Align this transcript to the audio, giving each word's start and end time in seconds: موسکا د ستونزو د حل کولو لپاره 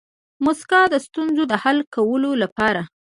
موسکا 0.45 0.81
د 0.89 0.95
ستونزو 1.05 1.43
د 1.51 1.53
حل 1.63 1.77
کولو 1.95 2.31
لپاره 2.43 2.81